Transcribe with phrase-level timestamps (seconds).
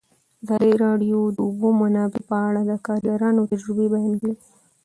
[0.43, 4.33] ازادي راډیو د د اوبو منابع په اړه د کارګرانو تجربې بیان کړي.